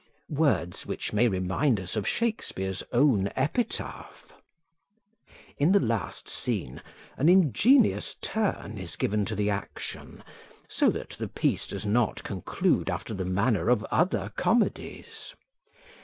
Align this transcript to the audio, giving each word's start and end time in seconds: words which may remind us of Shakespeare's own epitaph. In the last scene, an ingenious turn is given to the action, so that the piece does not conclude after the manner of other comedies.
words 0.31 0.83
which 0.87 1.13
may 1.13 1.27
remind 1.27 1.79
us 1.79 1.95
of 1.95 2.07
Shakespeare's 2.07 2.81
own 2.91 3.29
epitaph. 3.35 4.33
In 5.59 5.73
the 5.73 5.79
last 5.79 6.27
scene, 6.27 6.81
an 7.17 7.29
ingenious 7.29 8.15
turn 8.19 8.79
is 8.79 8.95
given 8.95 9.25
to 9.25 9.35
the 9.35 9.51
action, 9.51 10.23
so 10.67 10.89
that 10.89 11.11
the 11.11 11.27
piece 11.27 11.67
does 11.67 11.85
not 11.85 12.23
conclude 12.23 12.89
after 12.89 13.13
the 13.13 13.25
manner 13.25 13.69
of 13.69 13.83
other 13.91 14.33
comedies. 14.37 15.35